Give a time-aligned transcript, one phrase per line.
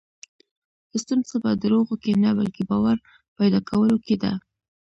[1.01, 2.97] ستونزه په دروغو کې نه، بلکې باور
[3.37, 4.31] پیدا کولو کې ده.